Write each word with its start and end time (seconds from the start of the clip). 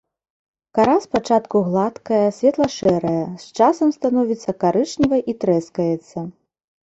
Кара 0.75 0.93
спачатку 1.05 1.55
гладкая, 1.67 2.21
светла-шэрая, 2.37 3.21
з 3.43 3.53
часам 3.59 3.93
становіцца 3.99 4.57
карычневай 4.63 5.21
і 5.35 5.39
трэскаецца. 5.45 6.17